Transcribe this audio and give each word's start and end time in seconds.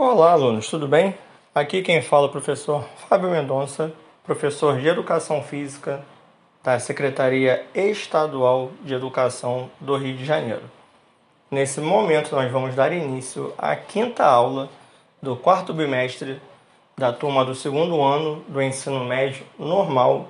Olá, 0.00 0.30
alunos, 0.30 0.70
tudo 0.70 0.86
bem? 0.86 1.12
Aqui 1.52 1.82
quem 1.82 2.00
fala 2.00 2.26
é 2.26 2.28
o 2.28 2.30
professor 2.30 2.84
Fábio 3.08 3.30
Mendonça, 3.30 3.92
professor 4.22 4.78
de 4.78 4.86
Educação 4.86 5.42
Física 5.42 6.04
da 6.62 6.78
Secretaria 6.78 7.66
Estadual 7.74 8.70
de 8.84 8.94
Educação 8.94 9.68
do 9.80 9.96
Rio 9.96 10.16
de 10.16 10.24
Janeiro. 10.24 10.62
Nesse 11.50 11.80
momento, 11.80 12.32
nós 12.32 12.48
vamos 12.48 12.76
dar 12.76 12.92
início 12.92 13.52
à 13.58 13.74
quinta 13.74 14.24
aula 14.24 14.68
do 15.20 15.34
quarto 15.34 15.74
bimestre 15.74 16.40
da 16.96 17.12
turma 17.12 17.44
do 17.44 17.56
segundo 17.56 18.00
ano 18.00 18.44
do 18.46 18.62
ensino 18.62 19.04
médio 19.04 19.44
normal 19.58 20.28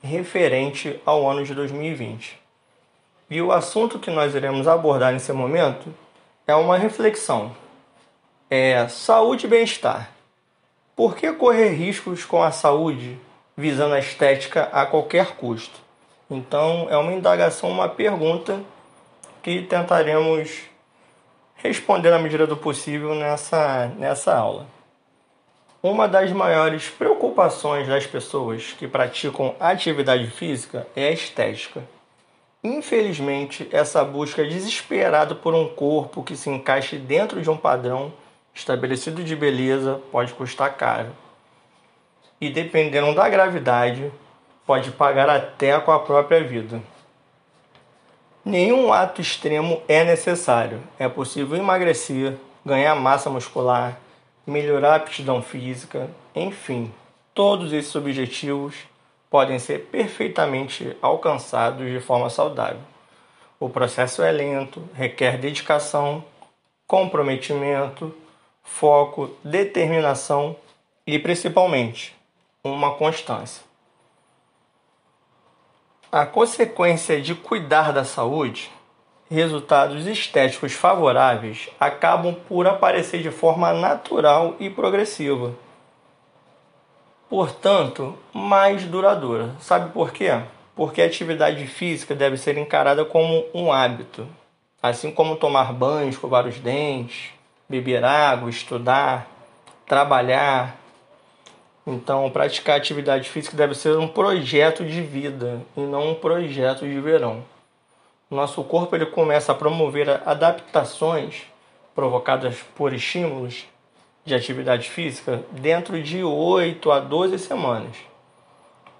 referente 0.00 1.02
ao 1.04 1.28
ano 1.28 1.44
de 1.44 1.56
2020. 1.56 2.38
E 3.28 3.42
o 3.42 3.50
assunto 3.50 3.98
que 3.98 4.12
nós 4.12 4.36
iremos 4.36 4.68
abordar 4.68 5.12
nesse 5.12 5.32
momento 5.32 5.92
é 6.46 6.54
uma 6.54 6.78
reflexão 6.78 7.50
é 8.50 8.88
saúde 8.88 9.46
e 9.46 9.48
bem-estar. 9.48 10.10
Por 10.96 11.14
que 11.14 11.30
correr 11.32 11.68
riscos 11.70 12.24
com 12.24 12.42
a 12.42 12.50
saúde 12.50 13.18
visando 13.56 13.94
a 13.94 13.98
estética 13.98 14.68
a 14.72 14.86
qualquer 14.86 15.36
custo? 15.36 15.78
Então, 16.30 16.86
é 16.90 16.96
uma 16.96 17.12
indagação, 17.12 17.70
uma 17.70 17.88
pergunta 17.88 18.60
que 19.42 19.62
tentaremos 19.62 20.62
responder 21.56 22.10
na 22.10 22.18
medida 22.18 22.46
do 22.46 22.56
possível 22.56 23.14
nessa, 23.14 23.86
nessa 23.98 24.34
aula. 24.34 24.66
Uma 25.82 26.08
das 26.08 26.32
maiores 26.32 26.88
preocupações 26.88 27.86
das 27.86 28.06
pessoas 28.06 28.72
que 28.72 28.88
praticam 28.88 29.54
atividade 29.60 30.26
física 30.26 30.86
é 30.96 31.08
a 31.08 31.12
estética. 31.12 31.82
Infelizmente, 32.64 33.68
essa 33.70 34.02
busca 34.04 34.44
desesperada 34.44 35.34
por 35.34 35.54
um 35.54 35.68
corpo 35.68 36.24
que 36.24 36.36
se 36.36 36.50
encaixe 36.50 36.96
dentro 36.96 37.40
de 37.40 37.48
um 37.48 37.56
padrão 37.56 38.12
estabelecido 38.58 39.22
de 39.22 39.36
beleza 39.36 40.00
pode 40.10 40.34
custar 40.34 40.76
caro. 40.76 41.10
E 42.40 42.50
dependendo 42.50 43.14
da 43.14 43.28
gravidade, 43.28 44.12
pode 44.66 44.90
pagar 44.90 45.30
até 45.30 45.78
com 45.80 45.92
a 45.92 46.00
própria 46.00 46.42
vida. 46.42 46.82
Nenhum 48.44 48.92
ato 48.92 49.20
extremo 49.20 49.80
é 49.88 50.04
necessário. 50.04 50.80
É 50.98 51.08
possível 51.08 51.56
emagrecer, 51.56 52.34
ganhar 52.64 52.94
massa 52.94 53.30
muscular, 53.30 53.98
melhorar 54.46 54.92
a 54.92 54.96
aptidão 54.96 55.40
física, 55.42 56.10
enfim, 56.34 56.92
todos 57.34 57.72
esses 57.72 57.94
objetivos 57.94 58.74
podem 59.30 59.58
ser 59.58 59.86
perfeitamente 59.86 60.96
alcançados 61.00 61.86
de 61.86 62.00
forma 62.00 62.30
saudável. 62.30 62.80
O 63.60 63.68
processo 63.68 64.22
é 64.22 64.32
lento, 64.32 64.82
requer 64.94 65.36
dedicação, 65.36 66.24
comprometimento, 66.86 68.14
foco, 68.68 69.30
determinação 69.42 70.54
e 71.06 71.18
principalmente 71.18 72.14
uma 72.62 72.94
constância. 72.94 73.64
A 76.12 76.24
consequência 76.24 77.20
de 77.20 77.34
cuidar 77.34 77.92
da 77.92 78.04
saúde, 78.04 78.70
resultados 79.30 80.06
estéticos 80.06 80.72
favoráveis 80.72 81.68
acabam 81.80 82.34
por 82.48 82.66
aparecer 82.66 83.20
de 83.20 83.30
forma 83.30 83.72
natural 83.72 84.54
e 84.60 84.70
progressiva. 84.70 85.54
Portanto, 87.28 88.16
mais 88.32 88.84
duradoura. 88.84 89.54
Sabe 89.60 89.92
por 89.92 90.12
quê? 90.12 90.40
Porque 90.74 91.02
a 91.02 91.06
atividade 91.06 91.66
física 91.66 92.14
deve 92.14 92.36
ser 92.36 92.56
encarada 92.56 93.04
como 93.04 93.44
um 93.52 93.72
hábito, 93.72 94.26
assim 94.82 95.10
como 95.10 95.36
tomar 95.36 95.72
banho, 95.72 96.08
escovar 96.08 96.46
os 96.46 96.58
dentes, 96.58 97.37
beber 97.68 98.04
água, 98.04 98.48
estudar, 98.48 99.28
trabalhar. 99.86 100.76
Então, 101.86 102.30
praticar 102.30 102.76
atividade 102.76 103.28
física 103.28 103.56
deve 103.56 103.74
ser 103.74 103.96
um 103.96 104.08
projeto 104.08 104.84
de 104.84 105.02
vida 105.02 105.60
e 105.76 105.80
não 105.80 106.10
um 106.10 106.14
projeto 106.14 106.86
de 106.86 107.00
verão. 107.00 107.44
Nosso 108.30 108.62
corpo 108.62 108.94
ele 108.94 109.06
começa 109.06 109.52
a 109.52 109.54
promover 109.54 110.22
adaptações 110.26 111.42
provocadas 111.94 112.56
por 112.76 112.92
estímulos 112.92 113.66
de 114.24 114.34
atividade 114.34 114.90
física 114.90 115.42
dentro 115.50 116.02
de 116.02 116.22
8 116.22 116.90
a 116.90 117.00
12 117.00 117.38
semanas. 117.38 117.96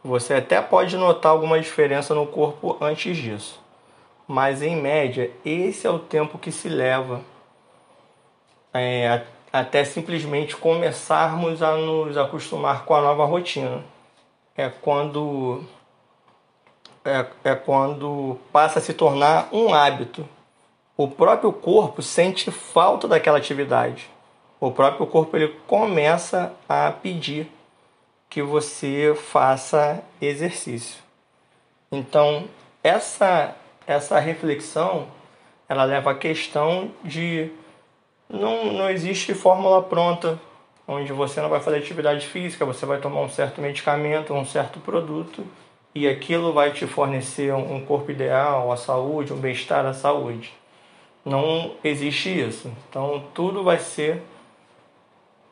Você 0.02 0.34
até 0.34 0.62
pode 0.62 0.96
notar 0.96 1.32
alguma 1.32 1.60
diferença 1.60 2.14
no 2.14 2.26
corpo 2.26 2.78
antes 2.80 3.16
disso, 3.16 3.60
mas 4.26 4.62
em 4.62 4.74
média, 4.74 5.30
esse 5.44 5.86
é 5.86 5.90
o 5.90 5.98
tempo 5.98 6.38
que 6.38 6.50
se 6.50 6.68
leva 6.68 7.20
é, 8.80 9.24
até 9.52 9.84
simplesmente 9.84 10.56
começarmos 10.56 11.62
a 11.62 11.76
nos 11.76 12.16
acostumar 12.16 12.84
com 12.84 12.94
a 12.94 13.00
nova 13.00 13.24
rotina. 13.24 13.82
É 14.56 14.68
quando 14.68 15.64
é, 17.04 17.26
é 17.44 17.54
quando 17.54 18.38
passa 18.52 18.78
a 18.78 18.82
se 18.82 18.92
tornar 18.92 19.48
um 19.52 19.72
hábito. 19.72 20.28
O 20.96 21.08
próprio 21.08 21.52
corpo 21.52 22.02
sente 22.02 22.50
falta 22.50 23.06
daquela 23.06 23.38
atividade. 23.38 24.10
O 24.60 24.72
próprio 24.72 25.06
corpo 25.06 25.36
ele 25.36 25.48
começa 25.66 26.52
a 26.68 26.90
pedir 26.90 27.50
que 28.28 28.42
você 28.42 29.14
faça 29.14 30.02
exercício. 30.20 31.00
Então, 31.90 32.48
essa 32.82 33.54
essa 33.86 34.18
reflexão 34.18 35.06
ela 35.66 35.84
leva 35.84 36.10
à 36.10 36.14
questão 36.14 36.90
de 37.02 37.50
não, 38.28 38.72
não 38.72 38.90
existe 38.90 39.34
fórmula 39.34 39.82
pronta 39.82 40.38
onde 40.86 41.12
você 41.12 41.40
não 41.40 41.48
vai 41.48 41.60
fazer 41.60 41.78
atividade 41.78 42.26
física, 42.26 42.64
você 42.64 42.86
vai 42.86 42.98
tomar 42.98 43.20
um 43.20 43.28
certo 43.28 43.60
medicamento, 43.60 44.32
um 44.32 44.44
certo 44.44 44.80
produto 44.80 45.44
e 45.94 46.08
aquilo 46.08 46.52
vai 46.52 46.72
te 46.72 46.86
fornecer 46.86 47.52
um 47.52 47.84
corpo 47.84 48.10
ideal, 48.10 48.70
a 48.70 48.76
saúde, 48.76 49.32
um 49.32 49.36
bem-estar, 49.36 49.84
a 49.84 49.92
saúde. 49.92 50.52
Não 51.24 51.72
existe 51.84 52.28
isso. 52.28 52.70
Então 52.88 53.24
tudo 53.34 53.62
vai 53.62 53.78
ser 53.78 54.22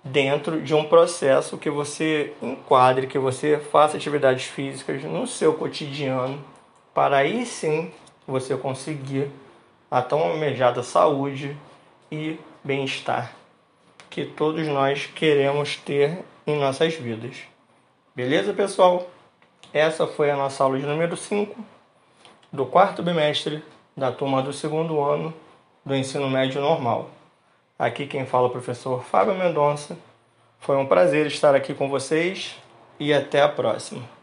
dentro 0.03 0.63
de 0.63 0.75
um 0.75 0.85
processo 0.85 1.59
que 1.59 1.69
você 1.69 2.33
enquadre, 2.41 3.07
que 3.07 3.19
você 3.19 3.59
faça 3.59 3.97
atividades 3.97 4.45
físicas 4.45 5.03
no 5.03 5.27
seu 5.27 5.55
cotidiano, 5.55 6.43
para 6.95 7.19
aí 7.19 7.45
sim 7.45 7.91
você 8.27 8.57
conseguir 8.57 9.29
a 9.91 10.01
tão 10.01 10.21
almejada 10.21 10.83
saúde 10.83 11.57
e 12.11 12.39
bem-estar 12.67 13.33
que 14.11 14.25
todos 14.25 14.67
nós 14.67 15.07
queremos 15.07 15.77
ter 15.77 16.25
em 16.45 16.59
nossas 16.59 16.95
vidas. 16.95 17.37
Beleza, 18.13 18.53
pessoal? 18.53 19.09
Essa 19.73 20.05
foi 20.05 20.33
a 20.33 20.37
nossa 20.37 20.65
aula 20.65 20.77
de 20.77 20.85
número 20.85 21.17
5 21.17 21.65
do 22.53 22.67
quarto 22.67 23.05
bimestre 23.05 23.63
da 23.97 24.11
turma 24.11 24.43
do 24.43 24.53
segundo 24.53 25.01
ano 25.01 25.33
do 25.85 25.95
ensino 25.95 26.29
médio 26.29 26.61
normal. 26.61 27.11
Aqui 27.79 28.05
quem 28.05 28.27
fala 28.27 28.47
é 28.47 28.49
o 28.49 28.53
professor 28.53 29.05
Fábio 29.05 29.37
Mendonça. 29.37 29.97
Foi 30.59 30.77
um 30.77 30.87
prazer 30.87 31.27
estar 31.27 31.55
aqui 31.55 31.73
com 31.73 31.89
vocês 31.89 32.57
e 32.99 33.15
até 33.15 33.43
a 33.43 33.49
próxima. 33.49 34.16